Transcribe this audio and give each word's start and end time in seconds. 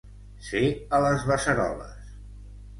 Ser 0.47 0.63
a 0.99 1.03
les 1.05 1.27
beceroles. 1.33 2.13